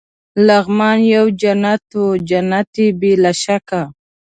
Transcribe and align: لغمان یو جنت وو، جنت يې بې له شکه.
لغمان 0.47 0.99
یو 1.15 1.25
جنت 1.41 1.83
وو، 1.97 2.05
جنت 2.29 2.69
يې 2.81 2.87
بې 2.99 3.13
له 3.23 3.31
شکه. 3.41 3.81